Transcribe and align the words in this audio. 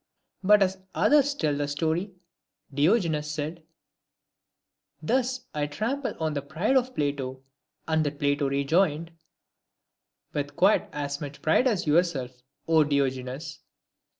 But, 0.43 0.63
as 0.63 0.79
others 0.95 1.35
tell 1.35 1.55
the 1.55 1.67
story, 1.67 2.15
Diogenes 2.73 3.27
said," 3.29 3.61
Thus 5.09 5.41
I 5.53 5.67
trample 5.67 6.15
on 6.19 6.33
the 6.33 6.41
pride 6.41 6.75
of 6.75 6.95
Plato;" 6.95 7.43
and 7.87 8.03
that 8.03 8.17
Plato 8.17 8.49
rejoined," 8.49 9.11
With 10.33 10.55
quite 10.55 10.89
as 10.91 11.21
much 11.21 11.43
pride 11.43 11.67
yourself, 11.85 12.41
0 12.65 12.85
Diogenes." 12.85 13.59